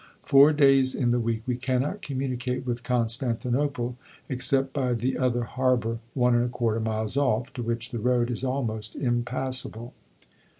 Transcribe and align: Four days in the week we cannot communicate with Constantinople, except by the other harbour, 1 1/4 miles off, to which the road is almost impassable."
Four 0.23 0.51
days 0.51 0.95
in 0.95 1.11
the 1.11 1.19
week 1.19 1.43
we 1.45 1.55
cannot 1.57 2.01
communicate 2.01 2.65
with 2.65 2.81
Constantinople, 2.81 3.97
except 4.29 4.73
by 4.73 4.93
the 4.95 5.15
other 5.15 5.43
harbour, 5.43 5.99
1 6.15 6.49
1/4 6.49 6.81
miles 6.81 7.17
off, 7.17 7.53
to 7.53 7.61
which 7.61 7.91
the 7.91 7.99
road 7.99 8.31
is 8.31 8.43
almost 8.43 8.95
impassable." 8.95 9.93